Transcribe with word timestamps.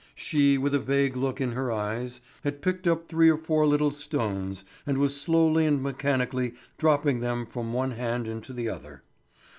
She, 0.15 0.57
with 0.57 0.73
a 0.73 0.79
vague 0.79 1.15
look 1.15 1.39
in 1.39 1.51
her 1.51 1.71
eyes, 1.71 2.21
had 2.43 2.63
picked 2.63 2.87
up 2.87 3.07
three 3.07 3.29
or 3.29 3.37
four 3.37 3.67
little 3.67 3.91
stones 3.91 4.65
and 4.83 4.97
was 4.97 5.21
slowly 5.21 5.63
and 5.67 5.79
mechanically 5.79 6.55
dropping 6.79 7.19
them 7.19 7.45
from 7.45 7.71
one 7.71 7.91
hand 7.91 8.27
into 8.27 8.51
the 8.51 8.67
other. 8.67 9.03